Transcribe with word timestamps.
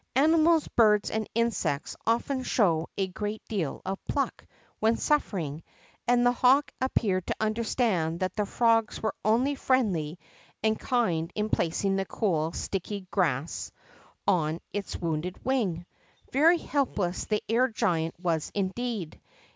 Animals, 0.15 0.67
birds, 0.67 1.11
and 1.11 1.29
insects 1.35 1.95
often 2.07 2.41
show 2.41 2.87
a 2.97 3.05
great 3.05 3.43
deal 3.47 3.83
of 3.85 4.03
pluck 4.07 4.47
when 4.79 4.97
suffering, 4.97 5.61
and 6.07 6.25
the 6.25 6.31
hawk 6.31 6.71
ap 6.81 6.95
peared 6.95 7.27
to 7.27 7.35
understand 7.39 8.21
that 8.21 8.35
the 8.35 8.47
frogs 8.47 9.03
were 9.03 9.13
only 9.23 9.53
friendly 9.53 10.17
and 10.63 10.79
kind 10.79 11.31
in 11.35 11.49
placing 11.49 11.97
the 11.97 12.05
cool, 12.05 12.51
sticky 12.51 13.05
grass 13.11 13.71
on 14.27 14.59
its 14.73 14.97
wounded 14.97 15.37
witjg. 15.45 15.85
Very 16.31 16.57
helpless 16.57 17.25
the 17.25 17.43
air 17.47 17.67
giant 17.67 18.19
was 18.19 18.51
indeed. 18.55 19.21